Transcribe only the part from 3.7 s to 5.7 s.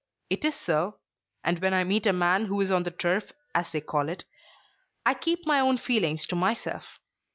they call it, I keep my